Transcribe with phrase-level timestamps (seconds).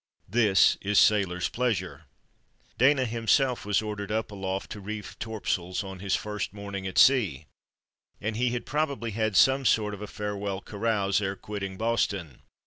[0.27, 2.05] This is sailors' pleasure."
[2.79, 7.45] Dana himself was ordered up aloft, to reef "torpsles," on his first morning at sea;
[8.19, 12.41] and he had probably had some sort of a farewell carouse, 'ere quitting Boston.